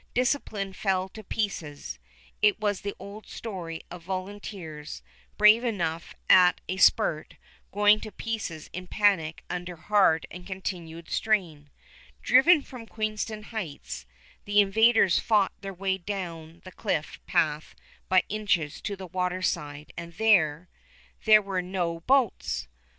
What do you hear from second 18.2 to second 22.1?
inches to the water side, and there... there were no